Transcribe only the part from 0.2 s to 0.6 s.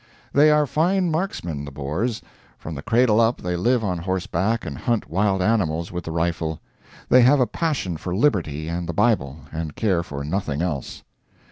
They